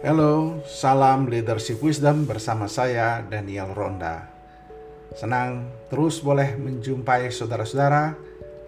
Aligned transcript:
Halo, 0.00 0.64
salam 0.64 1.28
leadership 1.28 1.76
wisdom 1.84 2.24
bersama 2.24 2.64
saya 2.72 3.20
Daniel 3.20 3.76
Ronda. 3.76 4.32
Senang 5.12 5.68
terus 5.92 6.24
boleh 6.24 6.56
menjumpai 6.56 7.28
saudara-saudara. 7.28 8.16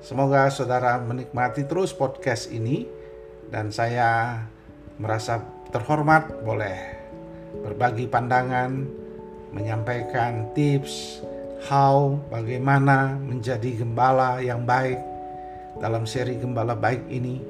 Semoga 0.04 0.53
saudara 0.53 1.00
menikmati 1.00 1.64
terus 1.64 1.96
podcast 1.96 2.53
ini 2.53 2.85
dan 3.49 3.72
saya 3.72 4.45
merasa 5.00 5.40
terhormat 5.72 6.45
boleh 6.45 7.00
berbagi 7.64 8.12
pandangan, 8.12 8.85
menyampaikan 9.56 10.53
tips 10.53 11.24
how 11.64 12.21
bagaimana 12.28 13.17
menjadi 13.17 13.80
gembala 13.80 14.37
yang 14.44 14.69
baik 14.69 15.01
dalam 15.80 16.05
seri 16.05 16.37
gembala 16.37 16.77
baik 16.77 17.08
ini 17.08 17.41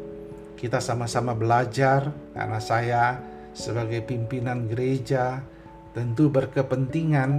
kita 0.55 0.79
sama-sama 0.79 1.35
belajar 1.35 2.15
karena 2.31 2.63
saya 2.63 3.32
sebagai 3.53 4.05
pimpinan 4.05 4.69
gereja 4.69 5.45
tentu 5.93 6.33
berkepentingan 6.33 7.31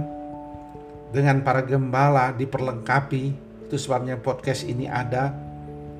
dengan 1.10 1.42
para 1.42 1.62
gembala 1.62 2.34
diperlengkapi. 2.34 3.24
Itu 3.66 3.76
sebabnya 3.78 4.18
podcast 4.18 4.66
ini 4.66 4.86
ada 4.86 5.34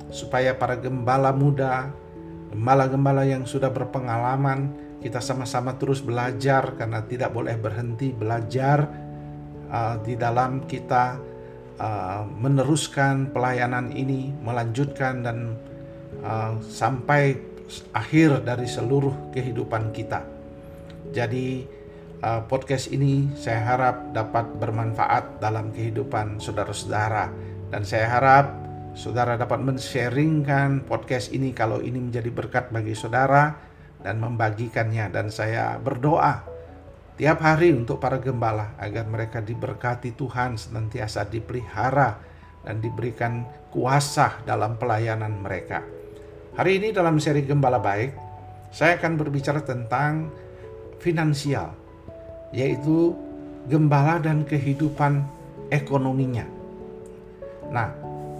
supaya 0.09 0.55
para 0.55 0.79
gembala 0.79 1.33
muda 1.35 1.89
gembala-gembala 2.55 3.27
yang 3.27 3.43
sudah 3.43 3.67
berpengalaman 3.67 4.71
kita 5.03 5.19
sama-sama 5.19 5.75
terus 5.75 5.99
belajar 5.99 6.73
karena 6.79 7.03
tidak 7.03 7.35
boleh 7.35 7.59
berhenti 7.59 8.15
belajar 8.15 8.87
uh, 9.69 9.99
di 10.01 10.17
dalam 10.17 10.65
kita 10.65 11.19
uh, 11.77 12.23
meneruskan 12.25 13.29
pelayanan 13.29 13.93
ini, 13.93 14.33
melanjutkan 14.41 15.21
dan 15.21 15.37
uh, 16.25 16.57
sampai 16.63 17.37
akhir 17.91 18.45
dari 18.45 18.69
seluruh 18.69 19.33
kehidupan 19.33 19.91
kita. 19.91 20.23
Jadi 21.13 21.65
uh, 22.21 22.41
podcast 22.45 22.89
ini 22.93 23.29
saya 23.37 23.61
harap 23.65 24.13
dapat 24.13 24.45
bermanfaat 24.57 25.41
dalam 25.41 25.73
kehidupan 25.73 26.41
saudara-saudara 26.41 27.29
dan 27.69 27.81
saya 27.85 28.09
harap 28.09 28.45
saudara 28.95 29.35
dapat 29.35 29.59
men-sharingkan 29.59 30.87
podcast 30.87 31.33
ini 31.35 31.51
kalau 31.51 31.83
ini 31.83 31.99
menjadi 31.99 32.31
berkat 32.31 32.71
bagi 32.71 32.95
saudara 32.95 33.57
dan 34.01 34.21
membagikannya 34.21 35.11
dan 35.11 35.27
saya 35.33 35.75
berdoa 35.81 36.45
tiap 37.15 37.39
hari 37.43 37.71
untuk 37.71 37.99
para 37.99 38.19
gembala 38.19 38.75
agar 38.79 39.07
mereka 39.07 39.39
diberkati 39.39 40.15
Tuhan 40.15 40.59
senantiasa 40.59 41.27
dipelihara 41.27 42.19
dan 42.65 42.81
diberikan 42.81 43.45
kuasa 43.69 44.41
dalam 44.43 44.75
pelayanan 44.75 45.37
mereka. 45.39 46.04
Hari 46.55 46.79
ini 46.79 46.95
dalam 46.95 47.19
seri 47.19 47.43
Gembala 47.43 47.83
Baik, 47.83 48.15
saya 48.71 48.95
akan 48.95 49.19
berbicara 49.19 49.59
tentang 49.59 50.31
finansial, 51.03 51.75
yaitu 52.55 53.11
gembala 53.67 54.23
dan 54.23 54.47
kehidupan 54.47 55.19
ekonominya. 55.67 56.47
Nah, 57.67 57.91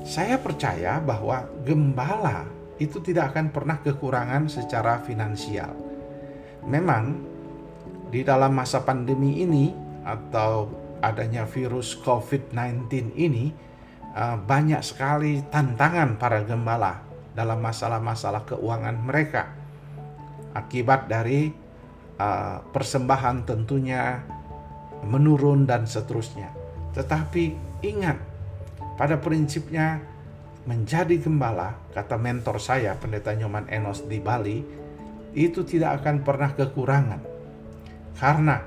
saya 0.08 0.40
percaya 0.40 1.04
bahwa 1.04 1.44
gembala 1.68 2.48
itu 2.80 3.04
tidak 3.04 3.36
akan 3.36 3.52
pernah 3.52 3.84
kekurangan 3.84 4.48
secara 4.48 5.04
finansial. 5.04 5.76
Memang 6.64 7.20
di 8.16 8.24
dalam 8.24 8.56
masa 8.56 8.80
pandemi 8.88 9.44
ini 9.44 9.76
atau 10.08 10.72
adanya 11.04 11.44
virus 11.44 12.00
COVID-19 12.00 13.12
ini 13.20 13.52
uh, 14.16 14.40
banyak 14.40 14.80
sekali 14.80 15.44
tantangan 15.52 16.16
para 16.16 16.40
gembala 16.48 17.05
dalam 17.36 17.60
masalah-masalah 17.60 18.48
keuangan 18.48 18.96
mereka 18.96 19.52
akibat 20.56 21.12
dari 21.12 21.52
uh, 22.16 22.64
persembahan 22.72 23.44
tentunya 23.44 24.24
menurun 25.04 25.68
dan 25.68 25.84
seterusnya. 25.84 26.50
Tetapi 26.96 27.44
ingat 27.84 28.18
pada 28.96 29.20
prinsipnya 29.20 30.00
menjadi 30.66 31.20
gembala 31.20 31.76
kata 31.94 32.18
mentor 32.18 32.58
saya 32.58 32.96
pendeta 32.98 33.36
Nyoman 33.36 33.70
Enos 33.70 34.08
di 34.08 34.18
Bali 34.18 34.64
itu 35.36 35.62
tidak 35.68 36.02
akan 36.02 36.26
pernah 36.26 36.56
kekurangan 36.56 37.22
karena 38.18 38.64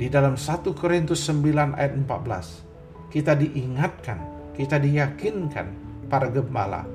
di 0.00 0.08
dalam 0.08 0.34
1 0.34 0.66
Korintus 0.74 1.22
9 1.28 1.78
ayat 1.78 1.94
14 1.94 2.72
kita 3.12 3.36
diingatkan, 3.36 4.18
kita 4.56 4.80
diyakinkan 4.80 5.68
para 6.08 6.32
gembala, 6.32 6.88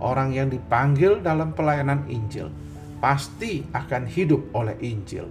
orang 0.00 0.34
yang 0.34 0.50
dipanggil 0.50 1.22
dalam 1.22 1.54
pelayanan 1.54 2.06
Injil 2.10 2.50
pasti 2.98 3.60
akan 3.76 4.08
hidup 4.08 4.48
oleh 4.56 4.74
Injil. 4.80 5.28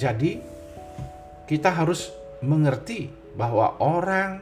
Jadi 0.00 0.40
kita 1.44 1.68
harus 1.68 2.08
mengerti 2.40 3.12
bahwa 3.36 3.76
orang 3.76 4.40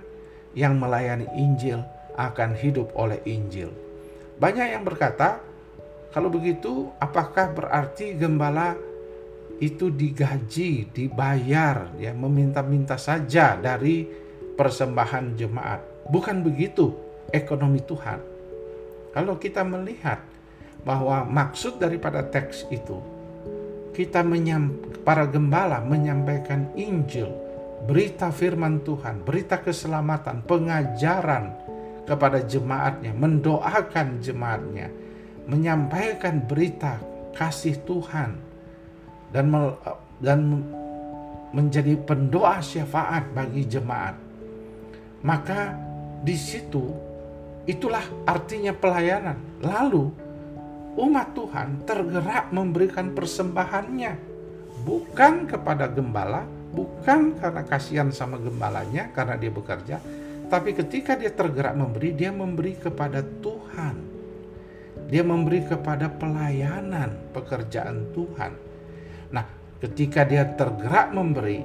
yang 0.55 0.79
melayani 0.79 1.27
Injil 1.35 1.83
akan 2.15 2.55
hidup 2.55 2.95
oleh 2.95 3.19
Injil. 3.27 3.71
Banyak 4.39 4.67
yang 4.79 4.87
berkata, 4.87 5.43
kalau 6.15 6.31
begitu 6.31 6.91
apakah 7.03 7.51
berarti 7.51 8.15
gembala 8.15 8.79
itu 9.61 9.93
digaji, 9.93 10.89
dibayar, 10.91 11.93
ya 12.01 12.17
meminta-minta 12.17 12.97
saja 12.97 13.59
dari 13.59 14.09
persembahan 14.57 15.37
jemaat. 15.37 16.09
Bukan 16.09 16.47
begitu 16.47 16.95
ekonomi 17.35 17.83
Tuhan. 17.85 18.30
Kalau 19.11 19.37
kita 19.39 19.67
melihat 19.67 20.23
bahwa 20.87 21.27
maksud 21.27 21.83
daripada 21.83 22.25
teks 22.25 22.65
itu 22.71 22.99
kita 23.91 24.23
menyam, 24.23 24.71
para 25.03 25.27
gembala 25.27 25.83
menyampaikan 25.83 26.71
Injil, 26.79 27.29
berita 27.85 28.31
firman 28.31 28.81
Tuhan, 28.87 29.27
berita 29.27 29.59
keselamatan, 29.59 30.47
pengajaran 30.47 31.59
kepada 32.07 32.41
jemaatnya, 32.47 33.13
mendoakan 33.13 34.23
jemaatnya, 34.23 34.89
menyampaikan 35.51 36.47
berita 36.47 37.03
kasih 37.35 37.83
Tuhan, 37.83 38.39
dan 39.35 39.47
dan 40.23 40.39
menjadi 41.51 41.99
pendoa 42.07 42.63
syafaat 42.63 43.27
bagi 43.35 43.67
jemaat. 43.67 44.15
Maka 45.27 45.75
di 46.23 46.39
situ 46.39 47.10
itulah 47.65 48.03
artinya 48.25 48.73
pelayanan. 48.73 49.37
Lalu 49.61 50.13
umat 51.01 51.33
Tuhan 51.33 51.85
tergerak 51.85 52.53
memberikan 52.53 53.13
persembahannya 53.13 54.13
bukan 54.85 55.49
kepada 55.49 55.89
gembala, 55.89 56.45
bukan 56.73 57.37
karena 57.37 57.63
kasihan 57.65 58.09
sama 58.13 58.41
gembalanya 58.41 59.13
karena 59.13 59.37
dia 59.37 59.53
bekerja, 59.53 59.97
tapi 60.49 60.73
ketika 60.73 61.17
dia 61.17 61.31
tergerak 61.31 61.77
memberi, 61.77 62.11
dia 62.17 62.33
memberi 62.33 62.75
kepada 62.77 63.21
Tuhan. 63.21 64.09
Dia 65.11 65.27
memberi 65.27 65.67
kepada 65.67 66.07
pelayanan 66.07 67.35
pekerjaan 67.35 68.15
Tuhan 68.15 68.71
Nah, 69.31 69.47
ketika 69.79 70.27
dia 70.27 70.43
tergerak 70.45 71.15
memberi, 71.15 71.63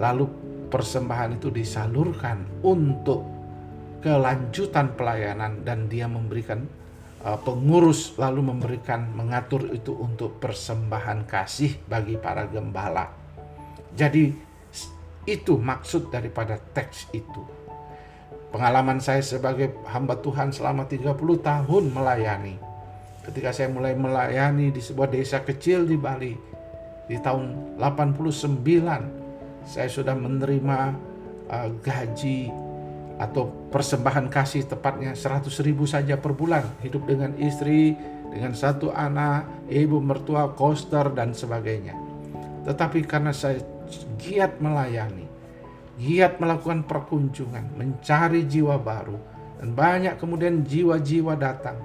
lalu 0.00 0.24
persembahan 0.72 1.36
itu 1.36 1.52
disalurkan 1.52 2.64
untuk 2.64 3.22
kelanjutan 4.00 4.94
pelayanan 4.94 5.64
dan 5.64 5.88
dia 5.88 6.06
memberikan 6.06 6.64
uh, 7.26 7.38
pengurus 7.40 8.14
lalu 8.20 8.52
memberikan 8.52 9.10
mengatur 9.12 9.70
itu 9.74 9.96
untuk 9.96 10.38
persembahan 10.38 11.26
kasih 11.26 11.82
bagi 11.90 12.14
para 12.20 12.46
gembala. 12.46 13.10
Jadi 13.96 14.30
itu 15.26 15.58
maksud 15.58 16.12
daripada 16.12 16.54
teks 16.54 17.10
itu. 17.10 17.42
Pengalaman 18.54 19.02
saya 19.02 19.20
sebagai 19.20 19.74
hamba 19.90 20.16
Tuhan 20.22 20.54
selama 20.54 20.86
30 20.86 21.12
tahun 21.42 21.84
melayani. 21.90 22.56
Ketika 23.26 23.50
saya 23.50 23.68
mulai 23.74 23.98
melayani 23.98 24.70
di 24.70 24.78
sebuah 24.78 25.10
desa 25.10 25.42
kecil 25.42 25.82
di 25.82 25.98
Bali, 25.98 26.30
di 27.10 27.18
tahun 27.18 27.74
89 27.74 29.66
saya 29.66 29.90
sudah 29.90 30.14
menerima 30.14 30.78
uh, 31.50 31.68
gaji 31.82 32.65
atau 33.16 33.48
persembahan 33.72 34.28
kasih 34.28 34.68
tepatnya 34.68 35.16
100 35.16 35.48
ribu 35.64 35.88
saja 35.88 36.20
per 36.20 36.36
bulan. 36.36 36.64
Hidup 36.84 37.08
dengan 37.08 37.32
istri 37.40 37.96
dengan 38.28 38.52
satu 38.52 38.92
anak 38.92 39.68
ibu 39.72 40.00
mertua 40.00 40.52
koster 40.52 41.12
dan 41.16 41.32
sebagainya. 41.32 41.96
Tetapi 42.68 43.06
karena 43.06 43.32
saya 43.32 43.62
giat 44.18 44.58
melayani 44.58 45.26
giat 45.96 46.36
melakukan 46.36 46.84
perkunjungan 46.84 47.72
mencari 47.72 48.44
jiwa 48.44 48.76
baru 48.76 49.16
dan 49.56 49.72
banyak 49.72 50.14
kemudian 50.20 50.60
jiwa-jiwa 50.60 51.40
datang 51.40 51.80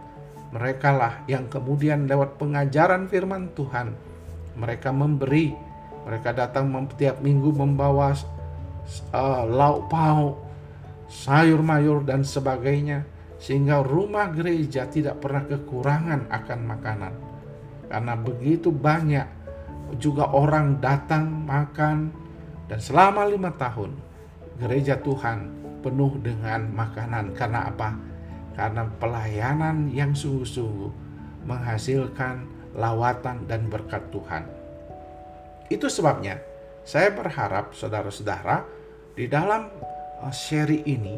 merekalah 0.52 1.24
yang 1.32 1.48
kemudian 1.48 2.12
lewat 2.12 2.36
pengajaran 2.36 3.08
firman 3.08 3.56
Tuhan 3.56 3.96
mereka 4.60 4.92
memberi. 4.92 5.56
Mereka 6.02 6.34
datang 6.34 6.68
setiap 6.92 7.22
minggu 7.22 7.54
membawa 7.54 8.12
uh, 9.14 9.44
lauk 9.46 9.86
pauk 9.86 10.34
sayur 11.12 11.60
mayur 11.60 12.08
dan 12.08 12.24
sebagainya 12.24 13.04
sehingga 13.36 13.84
rumah 13.84 14.32
gereja 14.32 14.88
tidak 14.88 15.20
pernah 15.20 15.44
kekurangan 15.44 16.32
akan 16.32 16.60
makanan 16.64 17.14
karena 17.92 18.14
begitu 18.16 18.72
banyak 18.72 19.28
juga 20.00 20.32
orang 20.32 20.80
datang 20.80 21.28
makan 21.44 22.16
dan 22.72 22.80
selama 22.80 23.28
lima 23.28 23.52
tahun 23.60 23.92
gereja 24.56 24.96
Tuhan 25.04 25.52
penuh 25.82 26.16
dengan 26.22 26.70
makanan 26.72 27.34
karena 27.34 27.68
apa? 27.68 27.98
Karena 28.54 28.86
pelayanan 29.02 29.90
yang 29.90 30.14
sungguh-sungguh 30.14 30.92
menghasilkan 31.50 32.46
lawatan 32.78 33.50
dan 33.50 33.68
berkat 33.68 34.06
Tuhan. 34.14 34.46
Itu 35.68 35.90
sebabnya 35.90 36.38
saya 36.86 37.10
berharap 37.12 37.74
saudara-saudara 37.74 38.64
di 39.18 39.26
dalam 39.26 39.68
seri 40.30 40.86
ini 40.86 41.18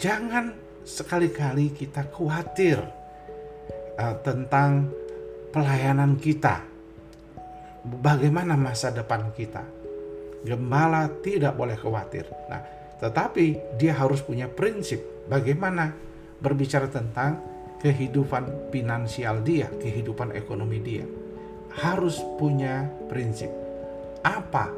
jangan 0.00 0.56
sekali-kali 0.82 1.76
kita 1.76 2.08
khawatir 2.08 2.80
uh, 4.00 4.16
tentang 4.24 4.88
pelayanan 5.52 6.16
kita. 6.16 6.64
Bagaimana 7.82 8.54
masa 8.54 8.94
depan 8.94 9.34
kita? 9.34 9.62
Gembala 10.42 11.10
tidak 11.22 11.54
boleh 11.54 11.76
khawatir. 11.76 12.26
Nah, 12.50 12.62
tetapi 12.98 13.76
dia 13.78 13.98
harus 13.98 14.22
punya 14.22 14.46
prinsip 14.46 15.26
bagaimana 15.26 15.90
berbicara 16.38 16.86
tentang 16.90 17.42
kehidupan 17.82 18.70
finansial 18.70 19.42
dia, 19.42 19.66
kehidupan 19.82 20.34
ekonomi 20.38 20.78
dia. 20.78 21.06
Harus 21.82 22.22
punya 22.38 22.86
prinsip. 23.10 23.50
Apa 24.22 24.70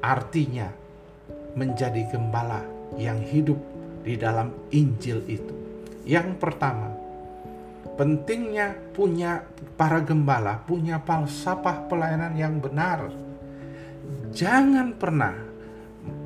artinya 0.00 0.72
menjadi 1.54 2.06
gembala 2.10 2.62
yang 2.98 3.18
hidup 3.22 3.58
di 4.02 4.14
dalam 4.18 4.50
Injil 4.74 5.22
itu? 5.26 5.54
Yang 6.08 6.40
pertama, 6.40 6.90
pentingnya 8.00 8.72
punya 8.96 9.44
para 9.76 10.00
gembala 10.00 10.64
punya 10.64 11.00
falsafah 11.04 11.88
pelayanan 11.88 12.32
yang 12.32 12.56
benar. 12.56 13.12
Jangan 14.32 14.96
pernah 14.96 15.36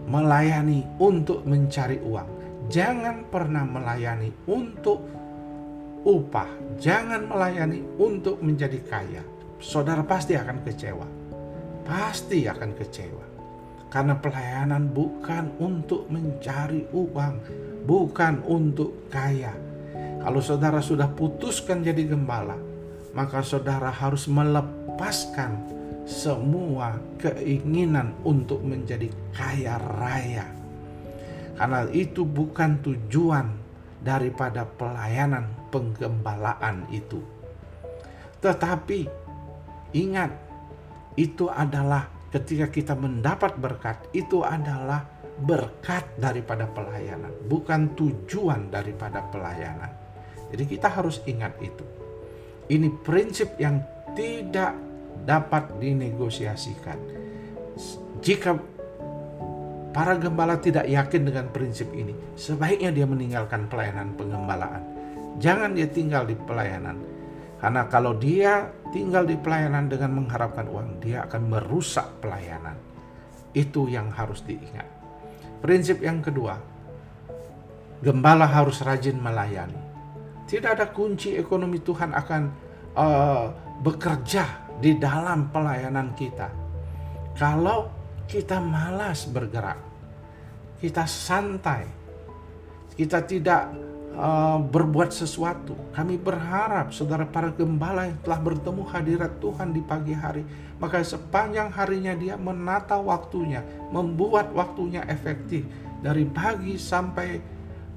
melayani 0.07 0.87
untuk 1.01 1.43
mencari 1.43 1.99
uang. 1.99 2.29
Jangan 2.71 3.29
pernah 3.29 3.65
melayani 3.67 4.31
untuk 4.49 5.03
upah. 6.05 6.79
Jangan 6.79 7.29
melayani 7.29 7.83
untuk 7.99 8.41
menjadi 8.41 8.79
kaya. 8.85 9.23
Saudara 9.61 10.05
pasti 10.05 10.37
akan 10.37 10.63
kecewa. 10.63 11.09
Pasti 11.85 12.45
akan 12.49 12.71
kecewa. 12.77 13.34
Karena 13.95 14.19
pelayanan 14.19 14.91
bukan 14.91 15.55
untuk 15.63 16.11
mencari 16.11 16.83
uang, 16.91 17.35
bukan 17.87 18.43
untuk 18.43 19.07
kaya. 19.07 19.55
Kalau 20.19 20.43
saudara 20.43 20.83
sudah 20.83 21.07
putuskan 21.15 21.87
jadi 21.87 22.03
gembala, 22.03 22.59
maka 23.15 23.39
saudara 23.47 23.95
harus 23.95 24.27
melepaskan 24.27 25.63
semua 26.11 26.99
keinginan 27.23 28.19
untuk 28.27 28.67
menjadi 28.67 29.07
kaya 29.31 29.79
raya. 29.79 30.51
Karena 31.55 31.87
itu 31.95 32.27
bukan 32.27 32.83
tujuan 32.83 33.47
daripada 34.03 34.67
pelayanan 34.67 35.47
penggembalaan 35.71 36.91
itu. 36.91 37.23
Tetapi 38.43 39.07
ingat, 39.95 40.35
itu 41.15 41.47
adalah 41.47 42.11
ketika 42.35 42.67
kita 42.67 42.95
mendapat 42.99 43.55
berkat, 43.55 44.11
itu 44.11 44.43
adalah 44.43 45.07
berkat 45.39 46.19
daripada 46.19 46.67
pelayanan, 46.67 47.31
bukan 47.47 47.95
tujuan 47.95 48.75
daripada 48.75 49.23
pelayanan. 49.31 49.91
Jadi 50.51 50.65
kita 50.67 50.91
harus 50.91 51.23
ingat 51.31 51.55
itu. 51.63 51.87
Ini 52.71 52.91
prinsip 53.07 53.55
yang 53.59 53.83
tidak 54.19 54.75
dapat 55.23 55.79
dinegosiasikan. 55.79 56.99
Jika 58.19 58.59
para 59.95 60.19
gembala 60.19 60.59
tidak 60.59 60.91
yakin 60.91 61.23
dengan 61.27 61.47
prinsip 61.55 61.91
ini, 61.95 62.15
sebaiknya 62.35 62.91
dia 62.91 63.07
meninggalkan 63.07 63.71
pelayanan 63.71 64.15
pengembalaan. 64.19 64.83
Jangan 65.39 65.75
dia 65.75 65.87
tinggal 65.87 66.27
di 66.27 66.35
pelayanan. 66.35 66.99
Karena 67.65 67.89
kalau 67.89 68.13
dia 68.13 68.69
tinggal 68.93 69.25
di 69.25 69.41
pelayanan 69.41 69.89
dengan 69.89 70.21
mengharapkan 70.21 70.69
uang, 70.69 71.01
dia 71.01 71.25
akan 71.25 71.49
merusak 71.49 72.21
pelayanan. 72.21 72.77
Itu 73.57 73.89
yang 73.89 74.13
harus 74.13 74.45
diingat. 74.45 74.85
Prinsip 75.65 76.05
yang 76.05 76.21
kedua, 76.21 76.61
gembala 78.05 78.45
harus 78.45 78.85
rajin 78.85 79.17
melayani. 79.17 79.81
Tidak 80.45 80.77
ada 80.77 80.93
kunci 80.93 81.41
ekonomi 81.41 81.81
Tuhan 81.81 82.13
akan 82.13 82.43
uh, 83.01 83.49
bekerja 83.81 84.69
di 84.77 85.01
dalam 85.01 85.49
pelayanan 85.49 86.13
kita. 86.13 86.53
Kalau 87.33 87.89
kita 88.29 88.61
malas 88.61 89.25
bergerak, 89.25 89.81
kita 90.85 91.09
santai, 91.09 91.89
kita 92.93 93.25
tidak 93.25 93.73
uh, 94.15 94.59
berbuat 94.63 95.11
sesuatu. 95.11 95.75
Kami 95.93 96.17
berharap 96.17 96.95
saudara 96.95 97.27
para 97.27 97.51
gembala 97.53 98.09
yang 98.09 98.19
telah 98.23 98.41
bertemu 98.41 98.83
hadirat 98.89 99.33
Tuhan 99.43 99.75
di 99.75 99.83
pagi 99.83 100.15
hari, 100.15 100.43
maka 100.79 101.03
sepanjang 101.03 101.71
harinya 101.75 102.15
dia 102.17 102.35
menata 102.39 102.97
waktunya, 102.99 103.61
membuat 103.91 104.55
waktunya 104.55 105.05
efektif 105.11 105.67
dari 106.01 106.25
pagi 106.25 106.79
sampai 106.79 107.39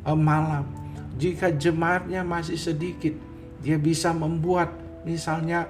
uh, 0.03 0.17
malam 0.17 0.87
jika 1.17 1.49
jemaatnya 1.49 2.21
masih 2.21 2.55
sedikit, 2.55 3.17
dia 3.59 3.75
bisa 3.81 4.13
membuat 4.13 4.69
misalnya 5.01 5.65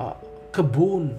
uh, 0.00 0.16
kebun, 0.48 1.12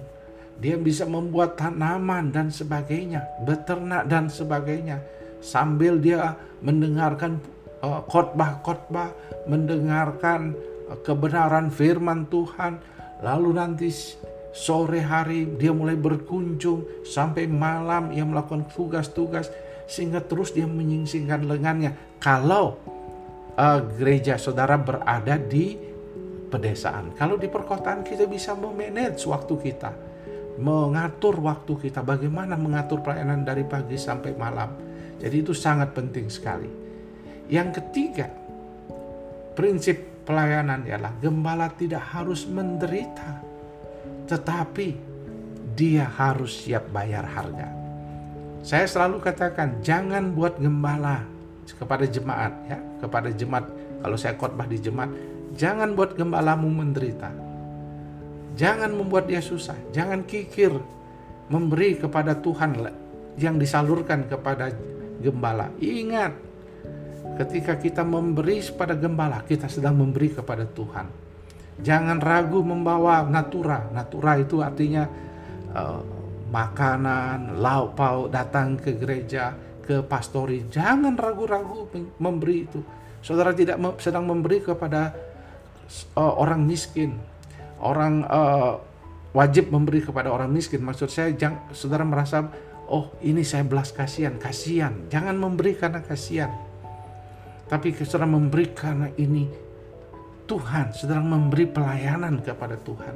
dia 0.58 0.74
bisa 0.74 1.06
membuat 1.06 1.54
tanaman 1.54 2.34
dan 2.34 2.50
sebagainya, 2.50 3.22
beternak 3.46 4.10
dan 4.10 4.26
sebagainya, 4.26 4.98
sambil 5.38 6.02
dia 6.02 6.34
mendengarkan 6.60 7.38
khotbah-khotbah, 7.80 9.10
mendengarkan 9.48 10.52
uh, 10.88 10.98
kebenaran 11.00 11.72
firman 11.72 12.28
Tuhan, 12.28 12.80
lalu 13.24 13.56
nanti 13.56 13.88
sore 14.50 15.00
hari 15.00 15.46
dia 15.56 15.70
mulai 15.70 15.94
berkunjung 15.94 17.06
sampai 17.06 17.46
malam 17.46 18.10
ia 18.10 18.26
melakukan 18.26 18.66
tugas-tugas 18.74 19.48
sehingga 19.86 20.22
terus 20.22 20.52
dia 20.52 20.66
menyingsingkan 20.66 21.46
lengannya. 21.46 21.96
Kalau 22.20 22.78
uh, 23.56 23.80
gereja 23.96 24.36
saudara 24.36 24.76
berada 24.78 25.38
di 25.38 25.90
pedesaan. 26.50 27.14
Kalau 27.14 27.38
di 27.38 27.46
perkotaan 27.46 28.02
kita 28.02 28.26
bisa 28.26 28.58
memanage 28.58 29.22
waktu 29.30 29.54
kita, 29.54 29.94
mengatur 30.58 31.38
waktu 31.38 31.78
kita, 31.78 32.02
bagaimana 32.02 32.58
mengatur 32.58 33.00
pelayanan 33.06 33.46
dari 33.46 33.62
pagi 33.62 33.94
sampai 33.94 34.34
malam. 34.34 34.74
Jadi 35.22 35.36
itu 35.46 35.54
sangat 35.54 35.94
penting 35.94 36.26
sekali. 36.26 36.89
Yang 37.50 37.82
ketiga, 37.82 38.30
prinsip 39.58 40.22
pelayanan 40.22 40.86
ialah 40.86 41.10
gembala 41.18 41.66
tidak 41.74 42.06
harus 42.14 42.46
menderita, 42.46 43.42
tetapi 44.30 44.94
dia 45.74 46.06
harus 46.06 46.62
siap 46.62 46.86
bayar 46.94 47.26
harga. 47.26 47.66
Saya 48.62 48.86
selalu 48.86 49.18
katakan, 49.18 49.82
jangan 49.82 50.30
buat 50.30 50.62
gembala 50.62 51.26
kepada 51.66 52.06
jemaat 52.06 52.54
ya, 52.70 52.78
kepada 53.02 53.34
jemaat 53.34 53.66
kalau 53.98 54.14
saya 54.14 54.38
khotbah 54.38 54.70
di 54.70 54.78
jemaat, 54.78 55.10
jangan 55.58 55.98
buat 55.98 56.14
gembalamu 56.14 56.70
menderita. 56.70 57.34
Jangan 58.54 58.94
membuat 58.94 59.26
dia 59.26 59.42
susah, 59.42 59.74
jangan 59.90 60.22
kikir 60.22 60.70
memberi 61.50 61.98
kepada 61.98 62.38
Tuhan 62.38 62.78
yang 63.40 63.58
disalurkan 63.58 64.30
kepada 64.30 64.70
gembala. 65.18 65.72
Ingat, 65.80 66.49
ketika 67.38 67.78
kita 67.78 68.02
memberi 68.02 68.64
kepada 68.64 68.96
gembala, 68.96 69.44
kita 69.44 69.68
sedang 69.68 69.98
memberi 69.98 70.34
kepada 70.34 70.66
Tuhan. 70.66 71.06
Jangan 71.80 72.20
ragu 72.20 72.60
membawa 72.60 73.24
natura. 73.24 73.88
Natura 73.88 74.36
itu 74.36 74.60
artinya 74.60 75.08
uh, 75.72 76.00
makanan, 76.52 77.56
lauk 77.56 77.96
pauk 77.96 78.28
datang 78.28 78.76
ke 78.76 78.92
gereja 78.98 79.56
ke 79.80 80.04
pastori. 80.04 80.68
Jangan 80.68 81.16
ragu-ragu 81.16 81.88
memberi 82.20 82.68
itu. 82.68 82.80
Saudara 83.24 83.56
tidak 83.56 83.80
sedang 84.00 84.28
memberi 84.28 84.60
kepada 84.60 85.16
uh, 86.20 86.34
orang 86.36 86.68
miskin. 86.68 87.16
Orang 87.80 88.28
uh, 88.28 88.76
wajib 89.32 89.72
memberi 89.72 90.04
kepada 90.04 90.28
orang 90.28 90.52
miskin. 90.52 90.84
Maksud 90.84 91.08
saya, 91.08 91.32
jangan, 91.32 91.72
saudara 91.72 92.04
merasa, 92.04 92.44
oh 92.92 93.08
ini 93.24 93.40
saya 93.40 93.64
belas 93.64 93.88
kasihan. 93.88 94.36
Kasihan. 94.36 95.08
Jangan 95.08 95.32
memberi 95.32 95.72
karena 95.80 96.04
kasihan. 96.04 96.52
Tapi 97.70 97.94
saudara 98.02 98.26
memberi 98.26 98.74
karena 98.74 99.06
ini 99.14 99.46
Tuhan 100.50 100.90
sedang 100.90 101.22
memberi 101.30 101.70
pelayanan 101.70 102.42
kepada 102.42 102.74
Tuhan. 102.82 103.14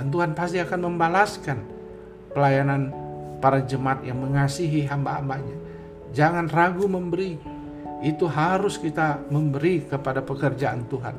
Dan 0.00 0.08
Tuhan 0.08 0.32
pasti 0.32 0.56
akan 0.56 0.80
membalaskan 0.88 1.58
pelayanan 2.32 2.88
para 3.44 3.60
jemaat 3.60 4.00
yang 4.08 4.24
mengasihi 4.24 4.88
hamba-hambanya 4.88 5.72
Jangan 6.12 6.46
ragu 6.52 6.84
memberi. 6.86 7.40
Itu 8.04 8.28
harus 8.28 8.76
kita 8.76 9.24
memberi 9.32 9.88
kepada 9.88 10.20
pekerjaan 10.20 10.86
Tuhan. 10.86 11.16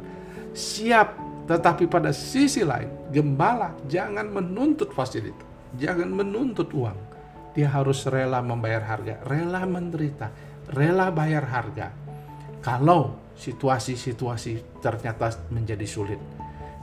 Siap 0.53 1.09
Tetapi 1.43 1.91
pada 1.91 2.15
sisi 2.15 2.63
lain, 2.63 3.11
gembala 3.11 3.75
jangan 3.91 4.31
menuntut 4.31 4.95
fasilitas, 4.95 5.43
jangan 5.75 6.07
menuntut 6.07 6.71
uang. 6.71 6.95
Dia 7.51 7.67
harus 7.67 8.07
rela 8.07 8.39
membayar 8.39 8.79
harga, 8.79 9.19
rela 9.27 9.67
menderita, 9.67 10.31
rela 10.71 11.11
bayar 11.11 11.43
harga. 11.43 11.91
Kalau 12.63 13.19
situasi-situasi 13.35 14.79
ternyata 14.79 15.35
menjadi 15.51 15.83
sulit. 15.83 16.19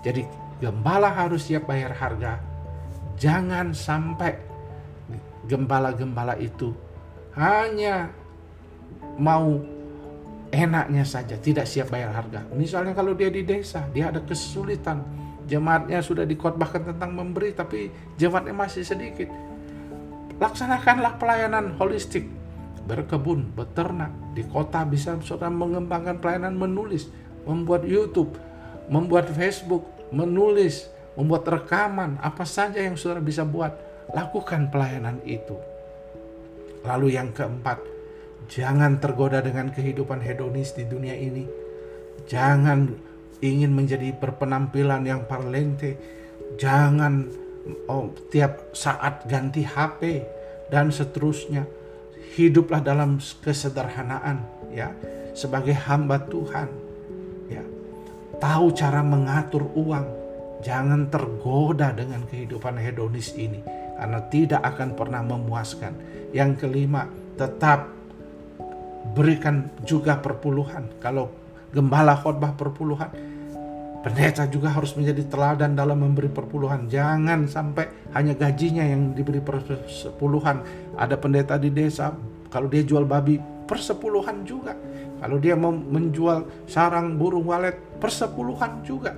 Jadi 0.04 0.28
gembala 0.60 1.08
harus 1.08 1.48
siap 1.48 1.66
bayar 1.66 1.96
harga. 1.96 2.36
Jangan 3.16 3.72
sampai 3.72 4.36
gembala-gembala 5.48 6.36
itu 6.36 6.72
hanya 7.34 8.12
mau 9.16 9.60
enaknya 10.50 11.04
saja, 11.06 11.38
tidak 11.38 11.64
siap 11.64 11.94
bayar 11.94 12.12
harga. 12.12 12.42
Misalnya 12.52 12.92
kalau 12.92 13.14
dia 13.14 13.30
di 13.30 13.46
desa, 13.46 13.86
dia 13.94 14.10
ada 14.10 14.18
kesulitan, 14.20 15.04
jemaatnya 15.46 16.02
sudah 16.02 16.26
dikotbahkan 16.26 16.94
tentang 16.94 17.14
memberi, 17.14 17.54
tapi 17.54 17.92
jemaatnya 18.18 18.54
masih 18.54 18.82
sedikit. 18.82 19.30
Laksanakanlah 20.40 21.20
pelayanan 21.20 21.76
holistik, 21.76 22.26
berkebun, 22.90 23.54
beternak, 23.54 24.10
di 24.34 24.42
kota 24.42 24.82
bisa 24.82 25.14
saudara 25.22 25.54
mengembangkan 25.54 26.18
pelayanan 26.18 26.58
menulis, 26.58 27.06
membuat 27.46 27.86
YouTube, 27.86 28.34
membuat 28.90 29.30
Facebook, 29.30 29.86
menulis, 30.10 30.90
membuat 31.14 31.46
rekaman, 31.46 32.18
apa 32.18 32.42
saja 32.42 32.82
yang 32.82 32.98
saudara 32.98 33.22
bisa 33.22 33.46
buat, 33.46 33.70
lakukan 34.10 34.74
pelayanan 34.74 35.22
itu. 35.22 35.54
Lalu 36.82 37.14
yang 37.14 37.30
keempat, 37.30 37.78
Jangan 38.50 38.98
tergoda 38.98 39.38
dengan 39.38 39.70
kehidupan 39.70 40.18
hedonis 40.26 40.74
di 40.74 40.82
dunia 40.82 41.14
ini. 41.14 41.46
Jangan 42.26 42.90
ingin 43.38 43.70
menjadi 43.70 44.10
berpenampilan 44.10 45.06
yang 45.06 45.22
parlente. 45.30 45.94
Jangan 46.58 47.30
oh, 47.86 48.10
tiap 48.34 48.74
saat 48.74 49.22
ganti 49.30 49.62
HP 49.62 50.26
dan 50.66 50.90
seterusnya. 50.90 51.62
Hiduplah 52.30 52.78
dalam 52.78 53.18
kesederhanaan 53.42 54.46
ya 54.70 54.94
sebagai 55.34 55.74
hamba 55.74 56.22
Tuhan. 56.30 56.68
Ya. 57.50 57.64
Tahu 58.38 58.70
cara 58.74 59.02
mengatur 59.02 59.66
uang. 59.74 60.22
Jangan 60.60 61.08
tergoda 61.08 61.88
dengan 61.96 62.20
kehidupan 62.28 62.76
hedonis 62.76 63.32
ini 63.32 63.64
karena 63.96 64.20
tidak 64.28 64.60
akan 64.60 64.92
pernah 64.92 65.24
memuaskan. 65.24 65.96
Yang 66.36 66.68
kelima, 66.68 67.08
tetap 67.40 67.88
berikan 69.16 69.72
juga 69.88 70.20
perpuluhan. 70.20 71.00
Kalau 71.00 71.32
gembala 71.72 72.12
khotbah 72.12 72.52
perpuluhan, 72.54 73.08
pendeta 74.00 74.48
juga 74.48 74.72
harus 74.72 74.96
menjadi 74.96 75.28
teladan 75.28 75.76
dalam 75.76 76.00
memberi 76.00 76.32
perpuluhan. 76.32 76.88
Jangan 76.88 77.44
sampai 77.44 78.12
hanya 78.16 78.32
gajinya 78.32 78.84
yang 78.84 79.12
diberi 79.12 79.44
persepuluhan. 79.44 80.64
Ada 80.96 81.20
pendeta 81.20 81.60
di 81.60 81.68
desa, 81.68 82.12
kalau 82.48 82.66
dia 82.66 82.80
jual 82.80 83.04
babi, 83.04 83.36
persepuluhan 83.68 84.42
juga. 84.48 84.72
Kalau 85.20 85.36
dia 85.36 85.52
mau 85.52 85.70
menjual 85.70 86.64
sarang 86.64 87.20
burung 87.20 87.52
walet, 87.52 87.76
persepuluhan 88.00 88.80
juga. 88.82 89.12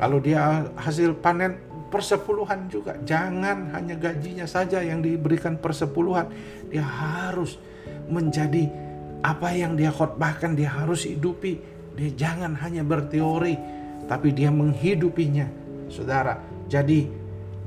Kalau 0.00 0.18
dia 0.24 0.64
hasil 0.80 1.20
panen, 1.20 1.60
persepuluhan 1.92 2.68
juga. 2.72 2.96
Jangan 3.04 3.76
hanya 3.76 3.96
gajinya 3.96 4.48
saja 4.48 4.80
yang 4.80 5.04
diberikan 5.04 5.60
persepuluhan. 5.60 6.32
Dia 6.72 6.84
harus 6.84 7.60
menjadi 8.08 8.72
apa 9.20 9.52
yang 9.52 9.76
dia 9.76 9.92
khotbahkan 9.92 10.56
dia 10.56 10.72
harus 10.72 11.04
hidupi. 11.04 11.60
Dia 11.98 12.14
jangan 12.14 12.54
hanya 12.62 12.86
berteori, 12.86 13.77
tapi 14.06 14.30
dia 14.30 14.52
menghidupinya. 14.52 15.48
Saudara, 15.88 16.38
jadi 16.68 17.08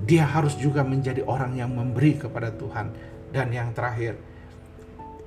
dia 0.05 0.25
harus 0.25 0.53
juga 0.57 0.85
menjadi 0.85 1.25
orang 1.25 1.57
yang 1.57 1.73
memberi 1.73 2.15
kepada 2.17 2.53
Tuhan. 2.53 2.93
Dan 3.31 3.49
yang 3.49 3.73
terakhir, 3.73 4.19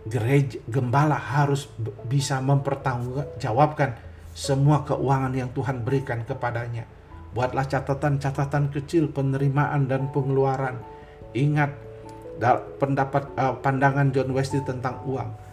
gereja 0.07 0.61
gembala 0.71 1.17
harus 1.17 1.67
bisa 2.07 2.39
mempertanggungjawabkan 2.39 3.97
semua 4.35 4.83
keuangan 4.87 5.33
yang 5.35 5.51
Tuhan 5.51 5.83
berikan 5.83 6.23
kepadanya. 6.23 6.87
Buatlah 7.35 7.67
catatan-catatan 7.67 8.71
kecil 8.71 9.11
penerimaan 9.11 9.91
dan 9.91 10.11
pengeluaran. 10.15 10.79
Ingat 11.35 11.75
pendapat 12.79 13.31
uh, 13.39 13.59
pandangan 13.59 14.11
John 14.11 14.35
Wesley 14.35 14.63
tentang 14.63 15.03
uang 15.07 15.45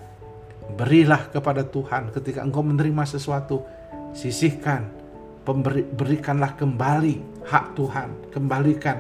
berilah 0.77 1.29
kepada 1.29 1.67
Tuhan 1.67 2.09
ketika 2.15 2.41
engkau 2.41 2.63
menerima 2.63 3.03
sesuatu 3.03 3.65
sisihkan 4.15 4.87
pemberi, 5.43 5.83
berikanlah 5.85 6.53
kembali 6.57 7.45
hak 7.45 7.65
Tuhan. 7.77 8.09
Kembalikan. 8.33 8.97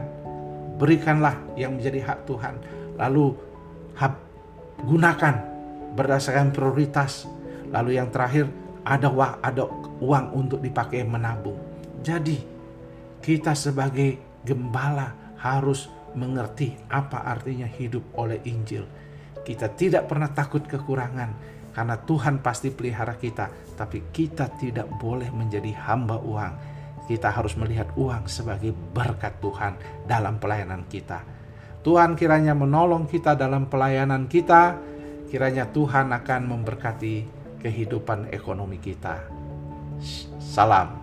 Berikanlah 0.81 1.37
yang 1.53 1.77
menjadi 1.77 2.01
hak 2.01 2.19
Tuhan. 2.25 2.55
Lalu 2.97 3.25
hab, 3.97 4.17
gunakan 4.81 5.35
berdasarkan 5.93 6.49
prioritas. 6.49 7.29
Lalu 7.69 8.01
yang 8.01 8.09
terakhir 8.09 8.49
ada 8.81 9.07
wah 9.13 9.37
ada 9.39 9.69
uang 10.01 10.25
untuk 10.33 10.59
dipakai 10.59 11.05
menabung. 11.05 11.57
Jadi 12.01 12.41
kita 13.21 13.53
sebagai 13.53 14.41
gembala 14.41 15.37
harus 15.37 15.85
mengerti 16.17 16.75
apa 16.89 17.23
artinya 17.23 17.69
hidup 17.69 18.03
oleh 18.17 18.41
Injil. 18.49 18.83
Kita 19.41 19.69
tidak 19.73 20.09
pernah 20.09 20.29
takut 20.33 20.65
kekurangan 20.65 21.60
karena 21.71 21.95
Tuhan 21.95 22.43
pasti 22.43 22.69
pelihara 22.71 23.15
kita, 23.15 23.47
tapi 23.79 24.11
kita 24.11 24.51
tidak 24.59 24.87
boleh 24.99 25.31
menjadi 25.31 25.71
hamba 25.87 26.19
uang. 26.19 26.53
Kita 27.07 27.31
harus 27.31 27.55
melihat 27.59 27.91
uang 27.95 28.27
sebagai 28.27 28.71
berkat 28.71 29.39
Tuhan 29.39 29.75
dalam 30.07 30.39
pelayanan 30.39 30.87
kita. 30.87 31.23
Tuhan 31.81 32.13
kiranya 32.13 32.53
menolong 32.53 33.09
kita 33.09 33.33
dalam 33.33 33.65
pelayanan 33.65 34.29
kita. 34.29 34.77
Kiranya 35.31 35.71
Tuhan 35.71 36.11
akan 36.11 36.41
memberkati 36.45 37.15
kehidupan 37.63 38.29
ekonomi 38.29 38.77
kita. 38.77 39.17
Salam. 40.37 41.00